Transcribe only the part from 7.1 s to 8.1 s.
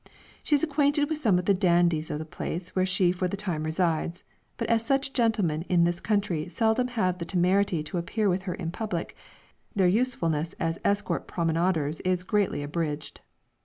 the temerity to